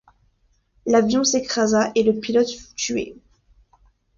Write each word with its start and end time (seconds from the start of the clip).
L’avion 0.87 1.23
s’écrasa 1.23 1.91
et 1.93 2.01
le 2.01 2.13
pilote 2.19 2.49
fut 2.49 2.73
tué. 2.73 3.17